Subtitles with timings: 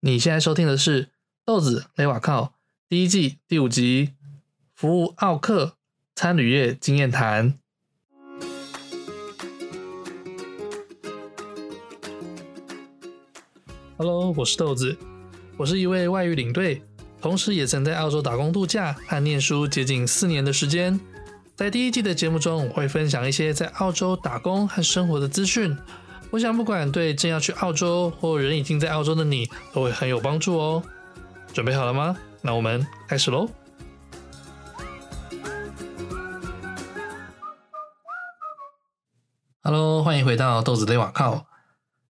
[0.00, 1.08] 你现在收听的是
[1.44, 2.52] 豆子雷瓦靠
[2.86, 4.12] 第一季第五集，
[4.74, 5.78] 服务奥客
[6.14, 7.58] 餐旅业经验谈。
[13.96, 14.98] Hello，我是豆子，
[15.56, 16.82] 我是一位外语领队，
[17.22, 21.00] 同时也曾在澳洲打工度假和念书接近四年的时间。
[21.54, 25.74] 在第一季的节目中，我会分享一些在澳洲打工和生活的资讯。
[26.30, 30.82] 我想，不管对正要去澳洲或人已经在澳洲的你，都会很有帮助哦。
[31.52, 32.16] 准备好了吗？
[32.42, 33.48] 那我们开始喽。
[39.62, 41.46] Hello，欢迎回到豆子的瓦靠。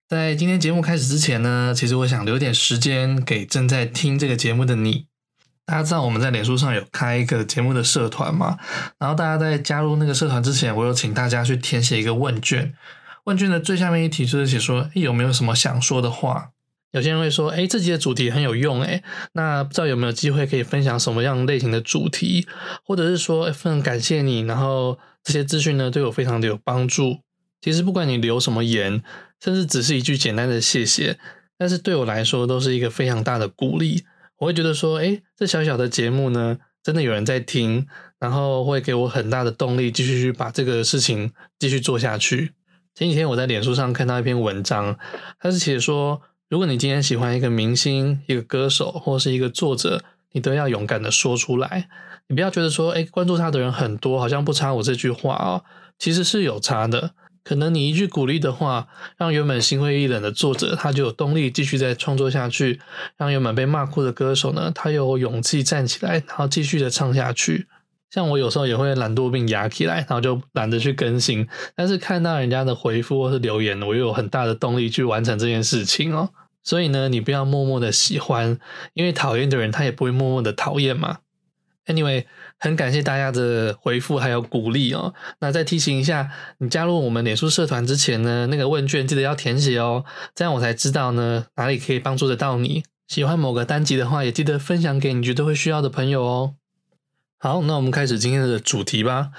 [0.09, 5.07] 在今天节目开始之前呢，其实我想留点时间给正在听这个节目的你。
[5.65, 8.59] 大家知道我们在脸书上有开一个节目的社团嘛？
[8.98, 12.74] 然后大家在加入那个社团之前，我有请大家去填写一个问卷。
[13.27, 16.51] 问卷的最下面一题就是写说，有没有什么想说的话？
[16.93, 19.02] 有些人会说，哎，这集的主题很有用，哎，
[19.33, 22.47] 那不知道有没有机会可以分享什么样类型的主题？
[22.85, 27.19] 或者是说，非常感谢你，然后这些资讯呢对我非常的有帮助。
[27.60, 29.02] 其实不管你留什么言，
[29.43, 31.19] 甚至只是一句简单的谢谢，
[31.59, 34.04] 但是对我来说都是一个非常大的鼓励。
[34.38, 37.88] 我会觉得说，诶，这小小的节目呢，真的有人在听，
[38.21, 42.52] 然后会给我很大的动力，继续去把这个事情继续做下去。
[42.97, 44.97] 前几天我在脸书上看到一篇文章，
[45.39, 51.91] 它是写说，如果你今天喜欢一个明星、一个歌手或是一个作者，你都要勇敢的说出来。
[52.29, 55.63] 你不要觉得说，诶，关注他的人很多，好像不差我这句话哦，
[55.99, 57.11] 其实是有差的。
[57.45, 58.88] 可能你一句鼓励的话，
[59.19, 62.79] 让原本心灰意冷的作者，他就有动力继续再创作下去；
[63.19, 67.66] 让原本被骂哭的歌手呢，他有勇气站起来，然后继续的唱下去。
[68.10, 71.47] 像我有时候也会懒惰病压起来，然后就懒得去更新。
[71.75, 76.31] 但是看到人家的回复或是留言，我又有很大的动力去完成这件事情哦。
[76.62, 78.59] 所以呢，你不要默默的喜欢，
[78.94, 81.19] 因为讨厌的人他也不会默默的讨厌嘛。
[81.87, 82.25] Anyway，
[82.59, 85.15] 很感谢大家的回复还有鼓励哦。
[85.38, 90.04] 那再提醒一下，你加入我们脸书社团之前呢，那个问卷记得要填写哦，
[90.34, 92.82] 这样我才知道呢哪里可以帮助得到你。
[93.06, 96.54] 喜欢某个单集的话，也记得分享给你觉得会需要的朋友哦。
[97.38, 99.30] 好，那我们开始今天的主题吧。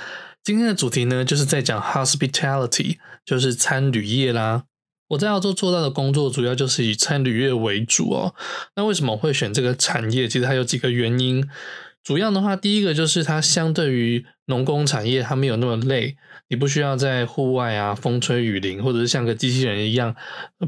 [0.43, 4.65] 今天的主题呢，就是在讲 hospitality，就是餐旅业啦。
[5.09, 8.35] 我在澳洲做到的工作，主要就是以餐旅业为主哦。
[8.75, 10.27] 那为什么会选这个产业？
[10.27, 11.43] 其实它有几个原因。
[12.03, 16.15] 主要的话，第一个就是它相对于农工产业，它没有那么累，
[16.49, 20.15] 你不需要在户外啊风吹雨淋，或者是像个机器人一样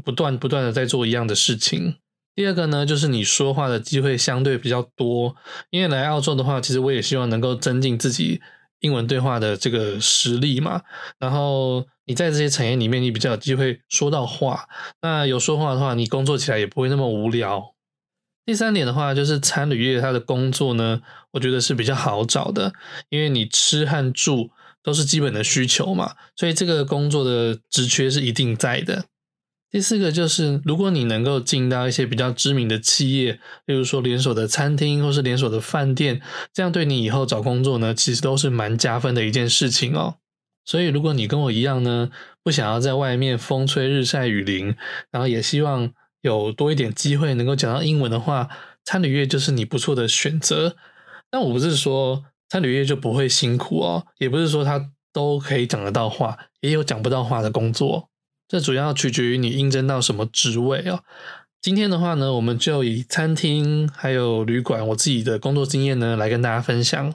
[0.04, 1.94] 不断不断的在做一样的事情。
[2.40, 5.36] 第二个呢，就是你说话的机会相对比较多，
[5.68, 8.40] 因为来澳洲的话，其实我也希望能够增进自己
[8.78, 10.80] 英文对话的这个实力嘛。
[11.18, 14.66] 然后你在这些产业里面，你比较有机会说到话，
[15.02, 17.74] 那有说话的话，你工作起来也不会那么无聊。
[18.46, 21.02] 第三点的话，就是餐旅业它的工作呢，
[21.32, 22.72] 我觉得是比较好找的，
[23.10, 24.48] 因为你吃和住
[24.82, 29.04] 都是基本的需求嘛，所以这个工作的职缺是一定在的。
[29.70, 36.20] 第四个就是，如果你能够进到一些比较知名的企业，例如说连锁的餐厅或是连锁的饭店，
[36.52, 40.16] 这样对你以后找工作呢，其实都是蛮加分的一件事情哦。
[40.64, 42.10] 所以，如果你跟我一样呢，
[42.42, 44.74] 不想要在外面风吹日晒雨淋，
[45.10, 45.92] 然后也希望。
[46.22, 48.50] 有多一点机会能够讲到英文的话，
[48.84, 50.76] 餐旅业就是你不错的选择。
[51.30, 58.09] 但我不是说餐旅业就不会辛苦哦，也不是说他都可以讲得到话，也有讲不到话的工作。
[58.50, 61.04] 这主要取决于你应征到什么职位哦。
[61.62, 67.14] 今天的话呢，我们就以餐厅还有旅馆我自己的工作经验呢来跟大家分享。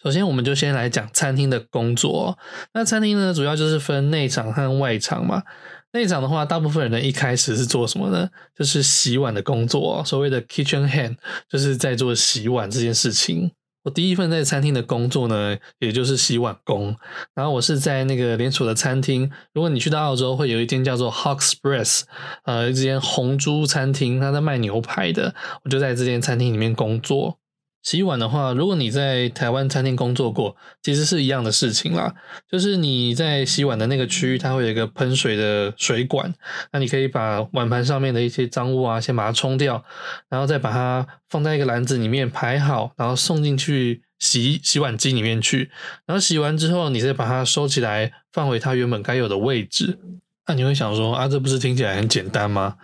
[0.00, 2.38] 首先，我们就先来讲餐厅的工作。
[2.74, 5.42] 那餐厅呢，主要就是分内场和外场嘛。
[5.90, 8.30] 内场的话，大部分人呢一开始是做什么呢？
[8.56, 11.16] 就是洗碗的工作，所谓的 kitchen hand，
[11.50, 13.50] 就是在做洗碗这件事情。
[13.88, 16.94] 我第一份在餐厅的工作呢，也就是洗碗工。
[17.34, 22.02] 然后我是在那个连锁的餐厅，如果你去到澳洲，会有一间叫做 Hawk's Press，
[22.44, 25.34] 呃，一间红猪餐厅，它在卖牛排的，
[25.64, 27.38] 我就在这间餐厅里面工作。
[27.82, 32.14] 洗碗的话，如果你在台湾餐厅工作过，其实是一样的事情啦。
[32.50, 36.34] 就是你在洗碗的那个区域，它会有一个喷水的水管，
[36.72, 39.82] 那你可以把碗盘上面的一些脏物啊，先把它冲掉，
[40.28, 45.70] 然后再把它放在一个篮子里面排好，然后送进去洗洗碗机里面去。
[46.04, 49.98] 然后洗完之后，你再把它收起来，放回它原本该有的位置。
[50.46, 52.76] 那你会想说啊，这不是听起来很简单吗？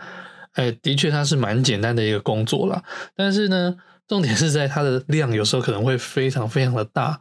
[0.55, 2.83] 哎，的确它是蛮简单的一个工作啦。
[3.15, 3.77] 但是呢。
[4.07, 7.19] 重点是在它的量，有时候可能会非常非常的大。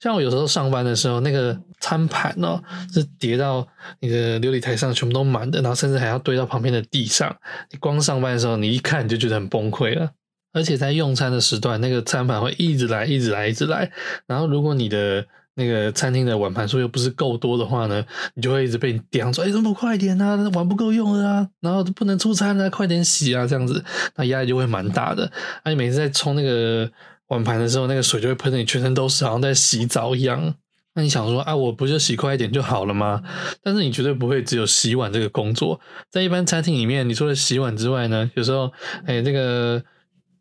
[0.00, 2.62] 像我有时候上班的时候，那个餐盘哦，
[2.92, 3.66] 是叠到
[4.00, 7.36] 你的琉璃台上，全部都满的，然后甚至还要堆到旁边的地上。
[7.70, 10.12] 你光上班的时候，你一看你就觉得很崩溃了。
[10.54, 13.90] 而且在用餐的时段，那个餐盘会一直来，一直来，一直来。
[14.26, 18.02] 然后如果你的那个餐厅的碗盘数又不是够多的话呢，
[18.34, 20.34] 你就会一直被刁说：“哎、怎么不快点啊？
[20.54, 21.48] 碗不够用了啊！
[21.60, 23.84] 然后不能出餐啊，快点洗啊！”这样子，
[24.16, 25.30] 那压力就会蛮大的。
[25.64, 26.90] 那你每次在冲那个
[27.28, 30.54] 碗盘的时候，那个水就会喷得你全身都是，好像在洗澡一样。
[30.94, 33.22] 那你想说啊，我不就洗快一点就好了吗？
[33.62, 35.78] 但是你绝对不会只有洗碗这个工作。
[36.10, 38.72] 在一般餐厅里面，你除了洗碗之外呢，有时候
[39.04, 39.82] 哎，那个。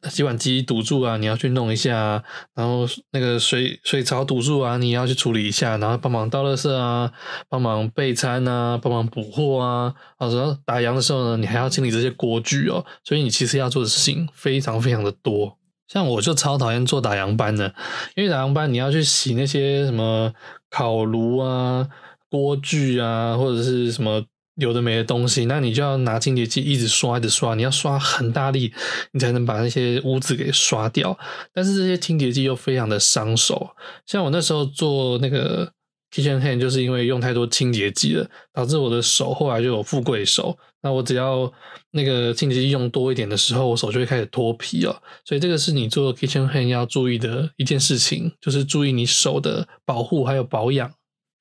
[0.10, 2.24] 洗碗机堵住啊，你要去弄一下，
[2.56, 7.12] 然后那个水水槽堵住啊，你要去处理一下，然后帮忙倒垃圾啊，
[7.48, 15.58] 帮忙备餐啊，帮忙补货啊啊，然后打烊的时候呢，你还要清理这些锅具哦，所以你其实要做的事情非常非常的多。
[15.88, 17.74] 像我就超讨厌做打烊班的，
[18.16, 20.34] 因为打烊班你要去洗那些什么
[20.70, 21.88] 烤炉啊、
[22.30, 24.24] 锅具啊，或者是什么。
[24.56, 28.74] 有的没的东西，那你就要拿清洁剂一直刷，一直刷，你要刷很大力，
[29.14, 31.18] 你才能把那些污渍给刷掉。
[31.54, 33.70] 但是这些清洁剂又非常的伤手，
[34.06, 35.72] 像我那时候做那个
[36.14, 40.58] kitchen hand，就是因为用太多清洁剂了，导致我的手后来就有富贵手。
[40.84, 41.52] 那我只要
[41.92, 45.02] 那个清洁剂用多一点的时候，我手就会开始脱皮了。
[45.24, 50.92] 所以这个是你做 kitchen hand 要注意的一件事情，就是注意你手的保护还有保养。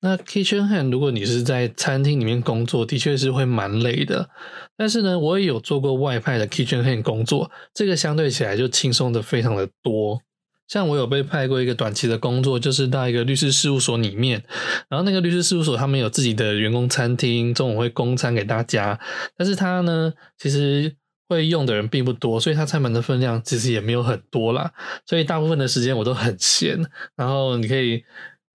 [0.03, 4.29] 那 kitchen hand，如果你是在餐厅里面工作，的确是会蛮累的。
[4.75, 10.19] 但是呢，我也有做过外派的 kitchen hand 工作，这个相对起来就轻松的非常的多。
[10.67, 14.43] 像我有被派过一个短期的工作，就是到一个律师事务所里面，
[14.89, 18.99] 然后那个律师事务所他们有自己的员工餐厅，中午会供餐给大家。
[19.37, 20.95] 但是他呢，其实
[21.29, 24.71] 会用的人并不多，所以他餐盘的分量其实也没有很多啦。
[25.05, 28.03] 所以大部分的时间我都很闲，然后你可以。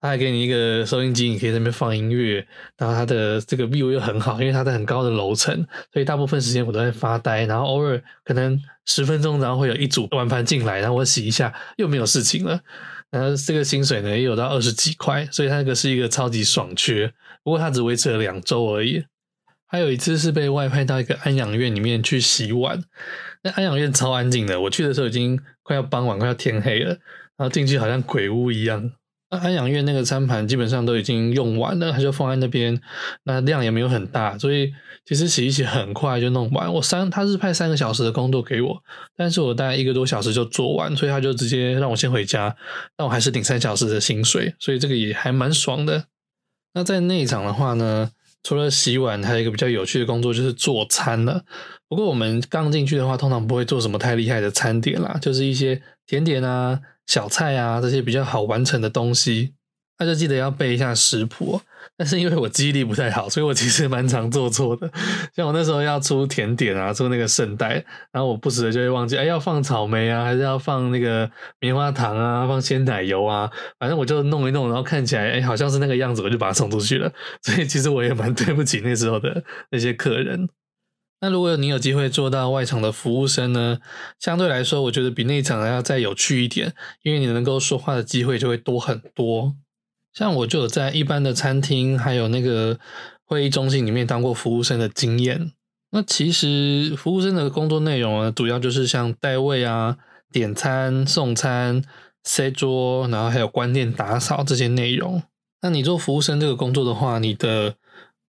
[0.07, 2.47] 他还给你一个收音机，你可以在那边放音乐，
[2.79, 5.53] 然后它的这个 view 又很好，因为它在很高的楼层，
[5.93, 12.61] 所以大部分时间我都在发呆，然后偶尔可能十分钟，然后会有一组碗盘进来，然后我洗一下，又没有事情了。
[13.11, 17.13] 然后这个薪水呢也有到二十几块，所以它那个是一个超级爽缺。
[17.43, 19.05] 不过它只维持了两周而已。
[19.67, 22.81] 还有一次是被外派到一个安养院里面去洗碗，
[23.43, 26.91] 那安养院超安静的，我去的时候已经快要傍晚，快要天黑了，
[27.37, 28.93] 然后进去好像鬼屋一样。
[29.29, 32.81] 那安养院那个餐盘基本上都已经用完了，它就放在那边，
[33.25, 34.73] 那量也没有很大，所以
[35.05, 36.73] 其实洗一洗很快就弄完。
[36.73, 38.83] 我三他是派三个小时的工作给我，
[39.17, 42.55] 但是我大概一个多小时就做完，所以他就直接让我先回家，
[42.97, 46.05] 但我还是领三小时的薪水，所以这个也还蛮爽的。
[46.75, 48.13] 那在内场的话呢，
[48.45, 51.43] 除了洗碗，还有一个比较有趣的工作就是做餐了。
[51.89, 56.81] 不过我们刚进去的话，通常不会做什么太厉害的餐点啦，就是一些甜点啊。
[57.07, 59.55] 小菜啊，这些比较好完成的东西，
[59.99, 61.61] 那就记得要背一下食谱。
[61.99, 64.91] 但是因为我记忆力不太好，所以我其实蛮常做错的。
[65.35, 67.83] 像我那时候要出甜点啊，出那个圣代，
[68.13, 77.11] 然后我不时的就会忘记，哎，要放草莓啊，还是要放那个棉花糖啊，放鲜奶油啊，反正我就弄一弄，然后看起来哎好像是那个样子，我就把它送出去了。
[77.41, 80.47] 所以其实我也蛮对不起那时候的那些客人。
[81.21, 83.79] 那如果你有机会做到外场的服务生呢，
[84.19, 89.55] 相对来说，我觉得比内场还要再有趣一点，因为你能够说话的机会就会多很多。
[90.13, 92.79] 像我就有在一般的餐厅，还有那个
[93.25, 95.53] 会议中心里面当过服务生的经验。
[95.91, 99.97] 那其实服务生的工作内容呢，主要就是像带位啊、
[100.31, 101.83] 点餐、送餐、
[102.25, 105.23] 塞桌，然后还有关店打扫这些内容。
[105.63, 107.77] 那你做服务生这个工作的话，你的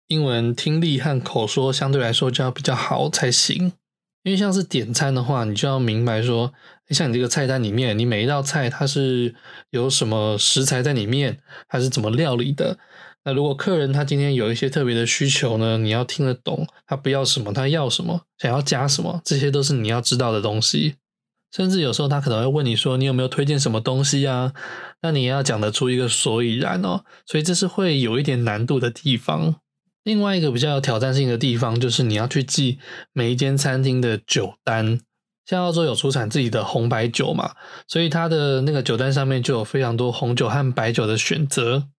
[0.08, 3.74] 英文听力和口说相对来说就要比较好才行，
[4.24, 6.54] 因为像是点餐的话，你就要明白说，
[6.90, 9.36] 像你这个菜单里面，你每一道菜它是
[9.70, 12.78] 有什么食材在里面，还是怎么料理的。
[13.26, 20.96] 那如果客人他今天有一些特别的需求呢，你要听得懂，他不要什么，他要什么，想要加什么，这些都是你要知道的东西。
[21.52, 24.54] 甚至有时候他可能会问你说，你有没有推荐什么东西啊？
[25.02, 27.04] 那你也要讲得出一个所以然哦。
[27.26, 29.56] 所以这是会有一点难度的地方。
[30.08, 32.80] 另外一个比较有挑战性的地方，就是你要去记
[33.12, 35.02] 每一间餐厅的酒单。
[35.46, 37.52] 像澳洲有出产自己的红白酒嘛，
[37.90, 41.90] 所以它的那个酒单上面就有非常多红酒和白酒的选择。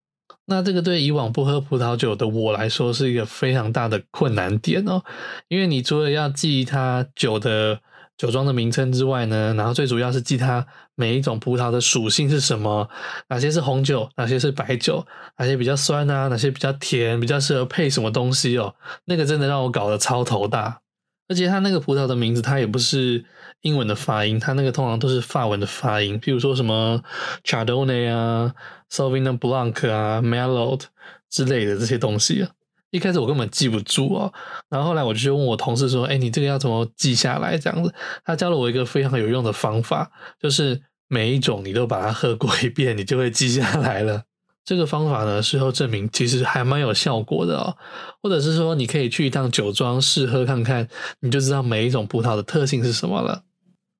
[0.47, 5.03] 那这个对以往不喝葡萄酒的我来说，是一个非常大的困难点哦，
[5.47, 7.81] 因为你除了要记它酒的。
[8.19, 12.89] 酒庄的名称之外呢，然后最主要是记它每一种葡萄的属性是什么，
[13.29, 15.07] 哪些是红酒，哪些是白酒，
[15.37, 18.75] 哪些比较酸啊，哪些比较甜，比较适合配什么东西哦。
[19.05, 20.81] 那个真的让我搞得超头大，
[21.29, 23.23] 而且它那个葡萄的名字，它也不是
[23.61, 27.01] 英文的发音，它那个通常都是法文的发音，譬如说什么
[27.45, 28.53] Chardonnay 啊、
[28.91, 30.81] Sauvignon Blanc 啊、Merlot
[31.29, 32.45] 之类的这些东西。
[32.91, 34.33] 一开始我根本记不住哦，
[34.69, 37.93] 然后后来我就去问我同事说：“哎，你这个要怎么记下来？”这样子，
[38.25, 44.23] 他教了我一个非常有用的方法，就是每一种你都把它喝过一遍，你就会记下来了。
[44.65, 47.75] 这个方法呢，事后证明其实还蛮有效果的哦。
[48.21, 50.87] 或者是说，你可以去一趟酒庄试喝看看，
[51.21, 53.43] 你就知道每一种葡萄的特性是什么了。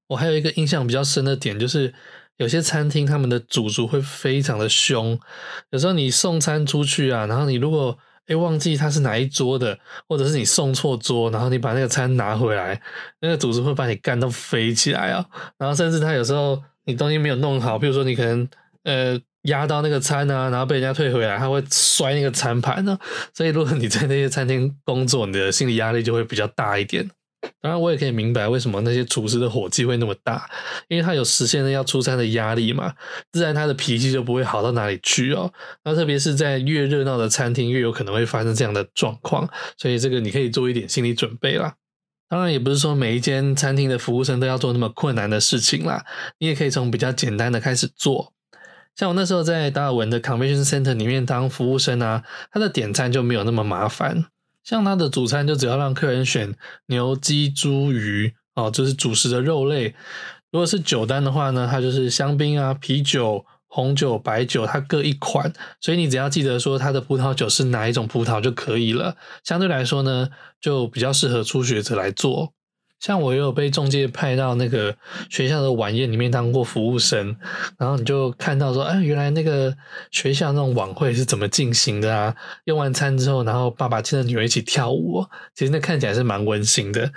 [0.09, 1.93] 我还有一个印象比较深的点，就是
[2.37, 5.19] 有些餐厅他们的主厨会非常的凶，
[5.71, 7.97] 有时候你送餐出去啊，然后你如果
[8.29, 12.79] 诶，忘记他是哪一桌的，或者是你送错桌，然后你把那个餐拿回来，
[13.21, 15.25] 那个主厨会把你干到飞起来啊！
[15.57, 18.47] 然后甚至他有时候你东西没有弄好，比如说你可能
[18.83, 22.97] 呃压到那个餐啊，然后被人家退回来，他会摔那个餐盘呢。
[23.33, 27.09] 所以如果你在那些餐厅工作，你的心理压力就会比较大一点。
[27.61, 30.49] 当然，我也可以明白为什么那些厨师的火气会那么大，
[30.87, 32.93] 因为他有实现了要出餐的压力嘛，
[33.31, 35.51] 自然他的脾气就不会好到哪里去哦。
[35.83, 41.75] 那特别是在越热闹的餐厅，越有可能会发生这样的状况，所以这个你可以做一点心理准备啦。
[42.29, 46.05] 当然，也不是说每一间餐厅的服务生都要做那么困难的事情啦，
[46.37, 48.33] 你也可以从比较简单的开始做。
[48.95, 54.25] 像我那时候在达尔文的 Convention Center 里面当服务生啊，他的点餐就没有那么麻烦。
[54.69, 56.53] 像它的主餐就只要让客人选
[56.85, 59.95] 牛、鸡、猪、鱼哦，就是主食的肉类。
[60.51, 65.51] 如果是酒单的话呢，它就是香槟啊、啤酒、红酒、白酒，它各一款。
[65.81, 69.17] 所以你只要记得说它的葡萄酒是哪一种葡萄就可以了。
[69.43, 70.29] 相对来说呢，
[70.61, 72.53] 就比较适合初学者来做。
[72.99, 74.95] 像我也有被中介派到那个
[75.29, 77.35] 学校的晚宴里面当过服务生，
[77.77, 79.75] 然后你就看到说，哎，原来那个
[80.11, 82.35] 学校那种晚会是怎么进行的啊？
[82.65, 85.25] 用完餐之后，然后爸爸牵着女儿一起跳舞，
[85.55, 87.11] 其实那看起来是蛮温馨的。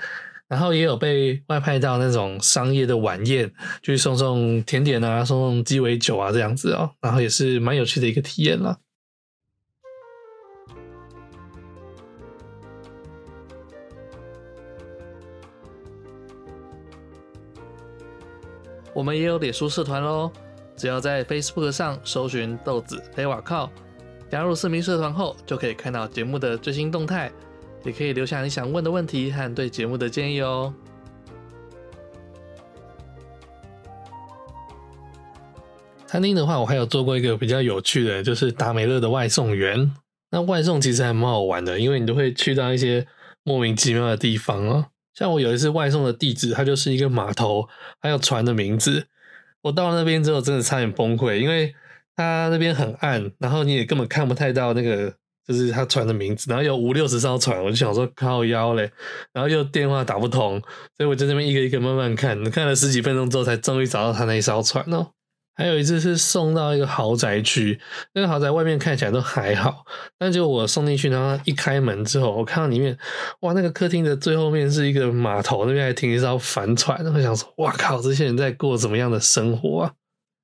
[0.48, 3.50] 然后也有被外派到那种商业的晚宴，
[3.82, 8.78] 去送送甜点啊，送送鸡尾酒啊这样子哦，然后也是蛮有趣的一个体验了。
[18.94, 20.30] 我们也有脸书社团喽，
[20.76, 23.70] 只要在 Facebook 上搜寻豆子黑瓦靠，
[24.30, 27.32] 加入私密社团后，就可以看到节目的最新动态，
[27.84, 30.72] 也可以留下你想问的问题和对节目的建议哦。
[36.06, 39.90] 餐厅的话，我还有做过一个比较有趣的，就是达美乐的外送员。
[40.30, 43.06] 那外送其实还蛮好玩的，因为你都会去到一些
[43.42, 44.86] 莫名其妙的地方哦。
[45.14, 47.68] 像我有一次外送的地址，它就是一个码头，
[48.00, 49.06] 还有船的名字。
[49.62, 51.74] 我到了那边之后，真的差点崩溃，因为
[52.16, 55.14] 它那边很暗，然后你也根本看不太到那个
[55.46, 56.46] 就是它船的名字。
[56.50, 58.90] 然后有五六十艘船，我就想说靠腰嘞，
[59.32, 60.60] 然后又电话打不通，
[60.96, 65.12] 所以我在那边一个一个慢慢看，看了十几分钟之后，才终于找到它那一艘船哦。
[65.62, 67.78] 还有一次是送到一个豪宅区，
[68.14, 69.84] 那个豪宅外面看起来都还好，
[70.18, 72.98] 但就我送进去，然后一开门之后，我看到里面，
[73.42, 79.92] 哇，那个客厅的最后面是一个码头，那边还停一艘帆船，然后想说，哇靠，这些人在过怎么样的生活啊？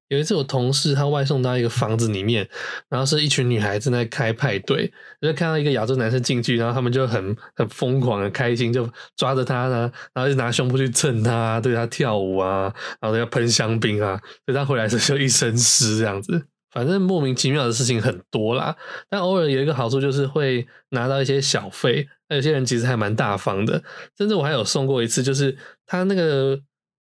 [0.09, 2.49] 有一次，我同事他外送到一个房子里面，
[2.89, 16.47] 然后是一群女孩正在开派对，就看到一个亚洲男生进去，然后他们就很很疯狂的开心，就抓着他呢，然后就拿胸部去蹭他，对他跳舞啊，然后要喷香槟啊，所以他回来的时就一身湿这样子。
[16.71, 18.75] 反正莫名其妙的事情很多啦，
[19.11, 23.83] 但偶尔有一个好处就是会拿到一些小费，那有些人其实还蛮大方的，
[24.17, 26.59] 甚至我还有送过一次，就是他那个。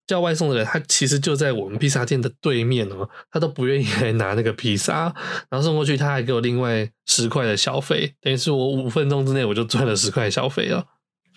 [0.08, 5.14] 叫外送的人，他其实就在我们披萨店的对面哦，他都不愿意来拿那个披萨，
[5.50, 10.86] 然后送过去，他还给我另外十块的小费，等于是我五分钟之内我就赚了十块小费了。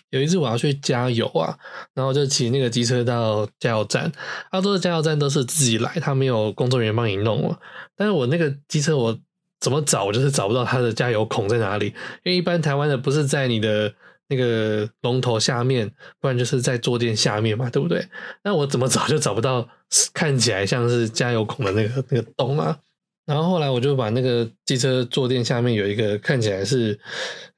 [0.09, 1.57] 有一次我要去加油啊，
[1.93, 4.09] 然后就骑那个机车到加油站，
[4.51, 7.59] 澳洲的加油站都是自己来，他没有工作人员帮你弄了。
[7.97, 9.19] 但是我那个机车我
[9.59, 11.87] 怎么找，我就是找不到它的加油孔在哪里，
[12.23, 13.93] 因为一般台湾的不是在你的。
[14.31, 18.07] 那个龙头下面，不然就是在坐垫下面嘛，对不对？
[18.45, 19.67] 那我怎么找就找不到
[20.13, 22.79] 看起来像是加油孔的那个那个洞啊。
[23.25, 26.97] 然后后来我就把那个机车坐垫下面有一个看起来是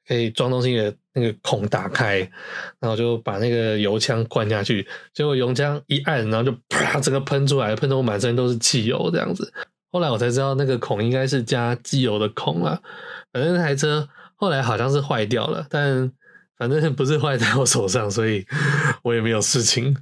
[0.08, 2.28] 可以装东西的那个孔打开，
[2.80, 9.54] 然后就把那个油枪灌下去，结果油枪一按，然后就啪，整个喷出来，喷得我满身都是汽油这样子。
[9.92, 12.82] 后来我才知道那个孔应该是加机油的孔啊。
[13.32, 16.12] 反正那台车后来好像是坏掉了，但。
[16.70, 18.46] 反正不是坏在我手上，所以
[19.02, 19.98] 我也没有事情。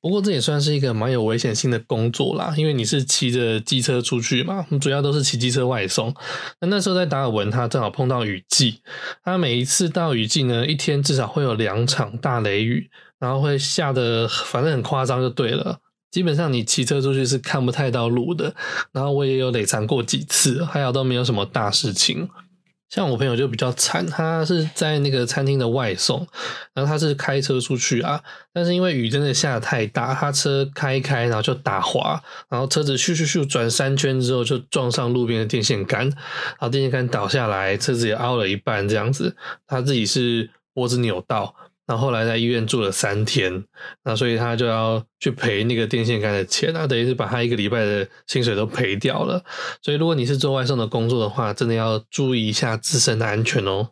[0.00, 6.14] 不过这也算是一个蛮有危险性的工作啦，因为你是骑着机车出去嘛，主要都是骑机车外送。
[6.60, 8.80] 那那时候在达尔文，他正好碰到雨季，
[9.22, 15.80] 他每一次到雨季呢，一天至少会有两场大雷雨，然后会下得反正很夸张就对了。
[16.10, 18.54] 基本上你骑车出去是看不太到路的。
[18.92, 22.28] 然后我也有累残过几次，还好都没有什么大事情。
[22.88, 26.26] 像我朋友就比较惨，他是在那个餐厅的外送，
[26.72, 41.54] 然后他是开车出去啊，但是因为雨真的下太大，他车开开，然后就打滑，然后车子咻咻咻转三圈之后就撞上路边的电线杆，然后电线杆倒下来，车子也凹了一半这样子，他自己是脖子扭到。
[41.86, 43.64] 然后后来在医院住了三天，
[44.02, 49.44] 那所以他就要去赔那个电线杆的钱，那等于是把他一个礼拜的薪水都赔掉了。
[49.80, 53.90] 所以如果你是做外送的工作的话，真的要注意一下自身的安全哦。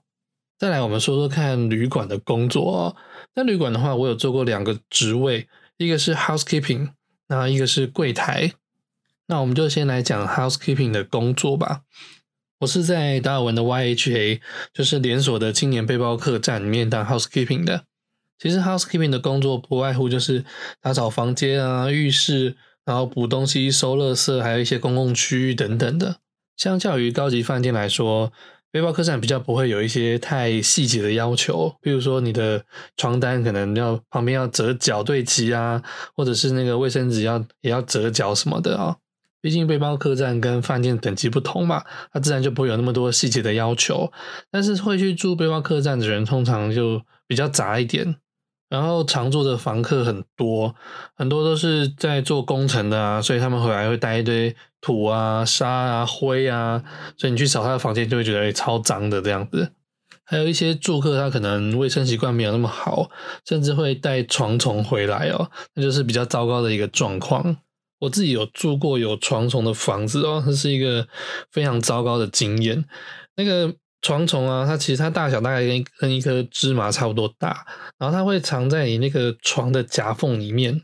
[0.58, 2.96] 再来，我们说说看旅馆的工作哦。
[3.34, 6.90] 在旅馆的话，我有做过两个职位，一个是 housekeeping，
[7.28, 8.52] 那一个是柜台。
[9.26, 11.82] 那我们就先来讲 housekeeping 的工作吧。
[12.64, 14.40] 我是在达尔文的 YHA，
[14.72, 17.84] 就是连锁的青年背包客栈里面当 housekeeping 的。
[18.38, 20.44] 其实 housekeeping 的工作不外乎就是
[20.80, 22.56] 打扫房间啊、浴室，
[22.86, 26.16] 然后补东西、收垃圾，还有一些公共区域等等的。
[26.56, 28.32] 相较于高级饭店来说，
[28.70, 32.64] 背包客栈比较不会有一些太细节的要求，比如说你的
[32.96, 35.82] 床单可能要旁边要折角对齐啊，
[36.16, 38.96] 或者是那个卫生纸要也要折角什么的啊。
[39.44, 44.10] 毕竟背包客栈跟饭店等级不同嘛，它自然就不会有那么多细节的要求。
[44.50, 48.16] 但是会去住背包客栈的人，通常就比较杂一点。
[48.70, 50.74] 然后常住的房客很多，
[51.14, 56.82] 很多都是在做工程的啊，所以他们回来会带一堆土啊、沙啊、灰啊，
[57.18, 59.72] 所以你去扫他的房间就会觉得超脏的这样子。
[60.24, 63.10] 还有一些住客他可能卫生习惯没有那么好，
[63.46, 67.58] 甚至会带床虫回来哦，那就是比较糟糕的一个状况。
[68.00, 71.06] 我自己有住过有床虫的房子哦，这是一个
[71.50, 72.84] 非常糟糕的经验。
[73.36, 77.66] 那个床虫啊，它其实它大小大概跟跟一颗芝麻差不多大，
[77.98, 80.82] 然后它会藏在你那个床的夹缝里面，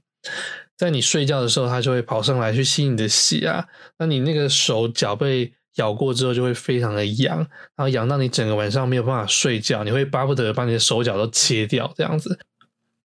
[0.77, 3.67] 在你睡觉的时候，它就会跑上来去吸你的血啊。
[3.99, 7.37] 那你那个手脚被咬过之后，就会非常的痒，
[7.77, 12.39] 然后痒到你整个晚上没有办法睡觉，你会巴不得把你的手脚都切掉这样子。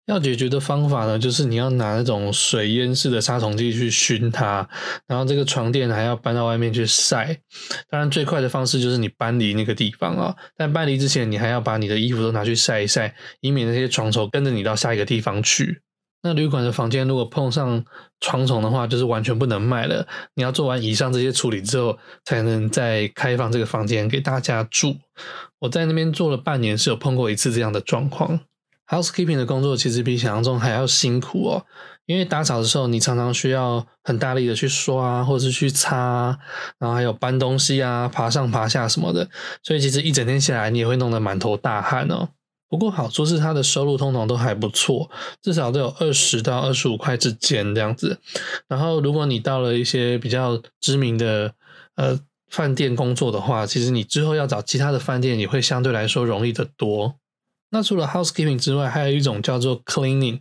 [0.05, 4.67] 要解决的方法呢，就是你要拿那种水烟式的杀虫剂去熏它，
[5.07, 7.39] 然后这个床垫还要搬到外面去晒。
[7.89, 10.35] 当然，最快的方式就是你搬离那个地方啊。
[10.55, 15.81] 但搬离之前，你还要把你的衣服都拿去晒一晒，以免那些床虫跟着你到下一个地方去。
[16.21, 17.83] 那旅馆的房间如果碰上
[18.19, 20.07] 床虫的话，就是完全不能卖了。
[20.35, 24.97] 你要做完以上这些处理之后，才能再开放这个房间给大家住。
[25.59, 28.39] 我在那边做了半年，是有碰过一次这样的状况。
[28.87, 31.65] Housekeeping 的工作其实比想象中还要辛苦哦，
[32.05, 36.37] 因为打扫的时候你常常需要很大力的去刷，或者是去擦，
[36.77, 39.27] 然后还有搬东西啊、爬上爬下什么的，
[39.63, 42.29] 所以其实一整天下来你也会弄得满头大汗哦。
[42.67, 45.09] 不过好处是他的收入通常都还不错，
[45.41, 48.19] 至少都有二十到二十五块之间这样子。
[48.67, 51.53] 然后如果你到了一些比较知名的
[51.95, 52.19] 呃
[52.49, 57.15] 饭店工作的话，其实你之后要找其他的饭店也会相对来说容易得多。
[57.75, 60.39] 那除了 housekeeping 之外，还有一种叫做 cleaning。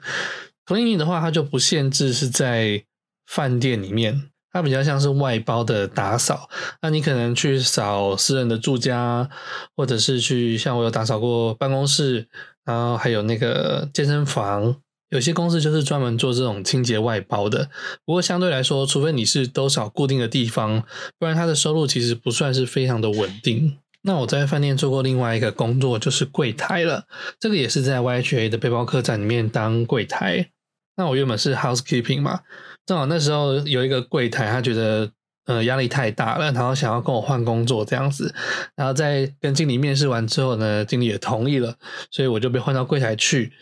[0.65, 2.85] cleaning 的话，它就不限制是在
[3.27, 6.49] 饭店里面，它比较像是外包的打扫。
[6.81, 9.29] 那你可能去扫私人的住家，
[9.77, 12.29] 或者是去像我有打扫过办公室，
[12.65, 14.77] 然后还有那个健身房。
[15.11, 17.69] 有些公司就是专门做这种清洁外包的。
[18.05, 20.85] 不过相对来说，除非你是都扫固定的地方，
[21.19, 23.79] 不然它的收入其实不算是非常的稳定。
[24.07, 27.07] 那我在饭店做过另外一个工作，就是柜台了。
[27.41, 30.51] 这个也是在 YHA 的背包客栈里面当柜台。
[30.97, 32.43] 那我原本是 housekeeping 嘛，
[32.85, 35.11] 正好那时候有一个柜台，他觉得
[35.47, 38.35] 呃压力太大了，然后想要跟我换工作这样子。
[38.77, 41.77] 然后在跟经理面试完之后呢，经理也同意了，
[42.11, 43.55] 所以我就被换到柜台去。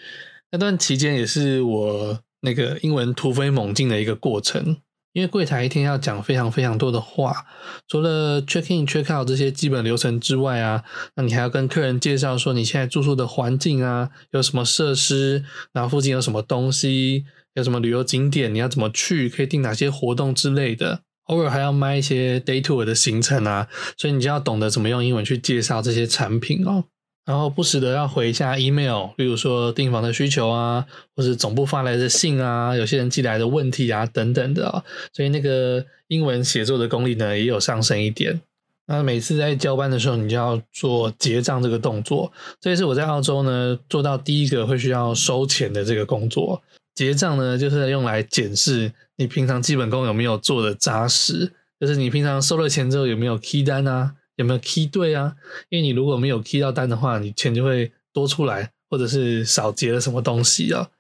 [0.50, 4.78] 那段期间也是我那个英文突飞猛进的一个过程。
[5.12, 7.44] 因为柜台一天要讲非常非常多的话，
[7.87, 10.83] 除了 check in check out 这些基本流程之外啊，
[11.16, 21.03] 那你还要跟客人介绍说你现在住宿的环境啊，有什么设施，然后附近有什么东西，有什么旅游景点，你要怎么去，可以订哪些活动之类的。
[21.27, 26.85] 偶尔还要卖一些 day tour 的行程啊，所以你就要懂得怎么用英文去介绍这些产品哦。
[27.24, 34.82] 然后不时的要回一下 email，比如说订房的需求啊，或是总部发来的信啊，有些人寄来的问题啊等等的哦，
[35.12, 38.40] 所以那个英文写作的功力呢也有上升一点。
[38.87, 46.61] 那每次在交班的时候，你就要做结账这个动作，这也是我在澳洲呢做到第一个会需要收钱的这个工作。
[46.94, 54.16] 结账呢就是用来检视你平常基本功有没有做的扎实，就是你平常收了钱之后有没有 key 单啊。
[54.37, 55.35] 有没有 key 对啊？
[55.68, 60.90] 因为你如果没有 key 到单的话，你钱就会多出来，或者是少结了什么东西啊。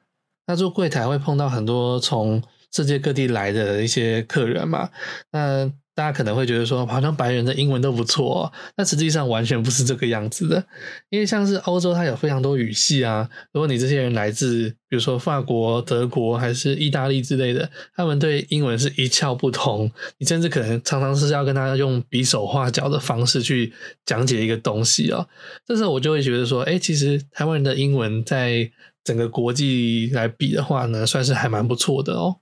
[0.46, 2.42] 那做柜台会碰到很多从
[2.72, 4.90] 世界各地来的一些客人嘛，
[5.30, 5.72] 那。
[5.94, 10.64] 大家可能会觉得说，好像白人的英文都不错哦，但实际上完全不是这个样子的。
[11.10, 13.28] 因为像是欧洲，它有非常多语系啊。
[13.52, 19.90] 如果你这些人来自，比如说法国、德国还是意大利之类的，他们对英文是一窍不通。
[20.18, 23.72] 你甚至可能常常是要跟他用比手画脚的方式去
[24.06, 25.28] 讲解一个东西哦。
[25.66, 28.70] 这时候我就会觉得说，哎，其实台湾人的英文在
[29.04, 32.36] 整个国际来比的话呢，算是还蛮不错的哦。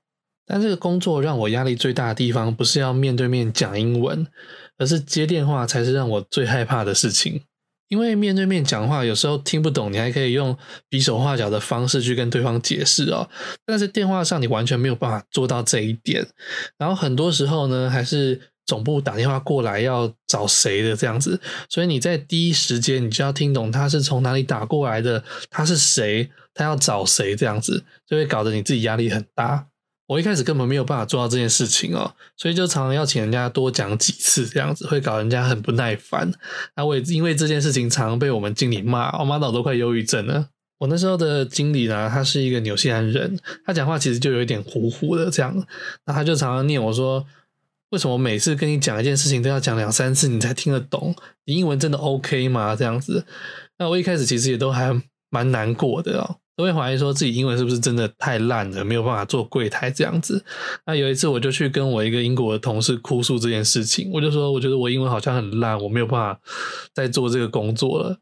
[0.50, 4.26] 但这个工作让我压力最大的地方，不是要面对面讲英文，
[4.78, 7.42] 而是接电话才是让我最害怕的事情。
[7.86, 10.56] 因为面对面讲话，有时候听不懂，你还可以用
[10.88, 13.28] 比手画脚的方式去跟对方解释哦。
[13.64, 16.26] 但是电话上你完全没有办法做到这一点。
[16.76, 29.69] 然后很多时候呢，还是总部打电话过来要找谁的这样子，所以你在第一时间你就要听懂他是从哪里打过来的，他是谁，他要找谁这样子，就会搞得你自己压力很大。
[30.10, 36.32] 我一开始根本没有办法做到这件事情哦，所以就常常要请人家多讲几次，这样子会搞人家很不耐烦。
[36.74, 40.48] 那我也因为这件事情常常被我们经理骂，我骂到都快忧郁症了。
[40.78, 45.54] 我那时候的经理呢，他是一个纽西兰人，他讲话其实就有一点糊糊的这样，
[46.06, 47.24] 那他就常常念我说
[47.90, 51.14] ：“为什么每次跟你讲一件事情都要讲两三次你才听得懂？
[51.44, 53.24] 你英文真的 OK 吗？”这样子，
[53.78, 56.38] 那我一开始其实也都还蛮难过的哦。
[56.60, 60.44] 都会怀疑说自己英文是不是真的太烂了，没有办法做柜台这样子。
[60.84, 66.38] 那有一次我就去跟我一个英国的同事哭诉这件事情，我就说我觉得我英文好像很烂，我没有办法
[66.92, 68.18] 再做这个工作了。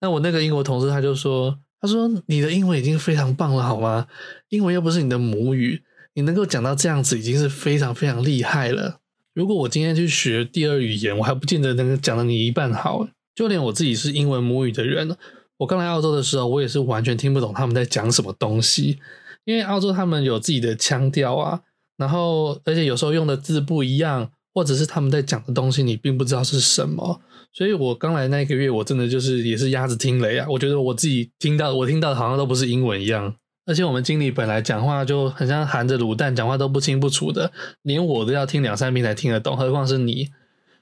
[0.00, 4.06] 那我那个英国同事他就说，他说你的英文已经非常棒了，好吗？
[4.48, 5.82] 英文又不是你的母语，
[6.14, 9.00] 你能够讲到这样子已经是非常非常厉害了。
[9.34, 13.06] 如果我今天去学第二语言，我还不见得能讲得你一半好。
[13.34, 15.14] 就连我自己是英文母语的人。
[15.58, 18.98] 我刚来澳洲的时候，我也是完全听不懂他们在讲什么东西，
[19.44, 21.62] 因为澳洲他们有自己的腔调啊，
[21.96, 27.20] 然后而且有时候用的字不一样，或者是他们在讲的东西你并不知道是什么，
[27.52, 40.28] 所以我刚来那一个月，我真的就是也是鸭子听雷啊，我觉得我自己听到我听到的好像都不是英文一样，而且我们经理本来讲话就很像含着卤蛋，讲话都不清不楚的，连我都要听两三遍才听得懂，何况是你，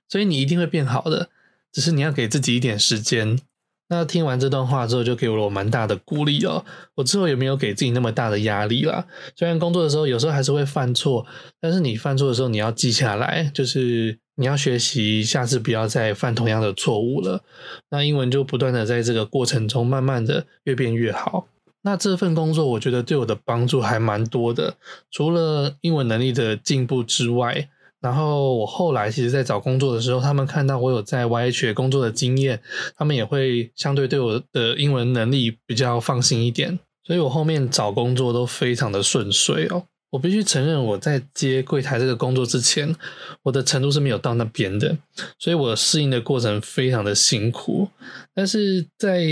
[0.09, 1.29] 所以你一定会变好的，
[1.73, 3.39] 只是你要给自己一点时间。
[3.89, 6.65] 那听完这段话之后，就给了我蛮大的鼓励哦。
[6.95, 9.07] 我之后也没有给自己那么大的压力啦。
[9.37, 11.27] 虽然工作的时候有时候还是会犯错，
[11.61, 17.43] 但是你犯错的时候你要记下来，就是你要学习下次不要再犯同样的错误了。
[17.91, 21.47] 那英文就不断的在这个过程中慢慢的越变越好。
[21.83, 24.75] 那这份工作我觉得对我的帮助还蛮多的，
[25.11, 27.69] 除了英文能力的进步之外。
[28.05, 32.61] 然后我后来其实，在找工作的时候，他们看到我有在 YH 工作的经验，
[32.99, 39.85] 他们也会相对对我的英文能力比较放心一点，所以我后面找工作都非常的顺遂哦。
[40.11, 42.95] 我必须承认，我在接柜台这个工作之前，
[43.43, 44.99] 我的程度是没有到那边的，
[45.39, 47.89] 所以我适应的过程非常的辛苦。
[48.35, 49.25] 但是在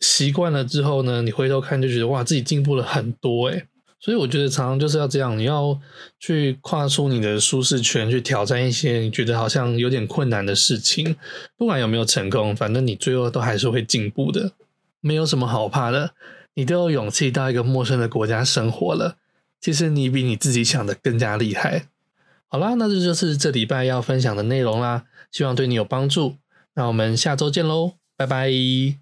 [0.00, 3.64] 习惯了之后呢，你回头看就觉得哇，自己进步了很多诶。
[4.00, 5.78] 所以我觉得常常就是要这样，你要
[6.18, 11.14] 去跨出你的舒适圈，去挑战一些你觉得好像有点困难的事情。
[11.56, 14.52] 不管有没有成功，反正你最后都还是会进步的。
[15.02, 16.12] 没有什么好怕的，
[16.54, 19.16] 你都有勇气到一个陌生的国家生活了。
[19.60, 21.86] 其实你比你自己想的更加厉害。
[22.48, 26.36] 好啦，那这就是这礼拜要分享的内容啦，希望对你有帮助。
[26.74, 28.99] 那我们下周见喽，拜拜。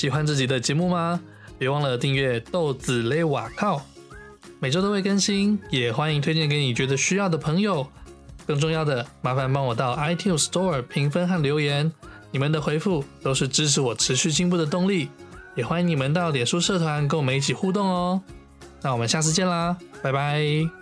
[0.00, 1.20] 喜欢自己的节目吗？
[1.58, 3.82] 别忘了订阅豆子勒瓦靠，
[4.58, 7.86] 每周都会更新，也欢迎推荐给你觉得需要的朋友。
[8.46, 11.92] 更重要的，麻烦帮我到 iTunes Store 评分和留言，
[12.30, 15.10] 你们的回复都是支持我持续进步的动力。
[15.54, 18.22] 也欢迎你们到脸书社团跟我们一起互动哦。
[18.80, 20.79] 那我们下次见啦，拜拜。